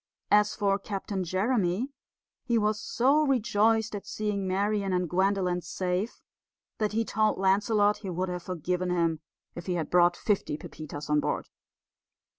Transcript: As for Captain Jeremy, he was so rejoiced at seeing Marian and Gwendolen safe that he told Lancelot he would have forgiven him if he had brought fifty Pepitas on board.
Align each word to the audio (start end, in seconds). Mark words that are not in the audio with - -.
As 0.31 0.55
for 0.55 0.79
Captain 0.79 1.23
Jeremy, 1.23 1.89
he 2.43 2.57
was 2.57 2.79
so 2.81 3.21
rejoiced 3.23 3.93
at 3.93 4.07
seeing 4.07 4.47
Marian 4.47 4.93
and 4.93 5.07
Gwendolen 5.07 5.61
safe 5.61 6.23
that 6.79 6.93
he 6.93 7.05
told 7.05 7.37
Lancelot 7.37 7.97
he 7.97 8.09
would 8.09 8.27
have 8.29 8.41
forgiven 8.41 8.89
him 8.89 9.19
if 9.53 9.67
he 9.67 9.75
had 9.75 9.91
brought 9.91 10.17
fifty 10.17 10.57
Pepitas 10.57 11.07
on 11.07 11.19
board. 11.19 11.49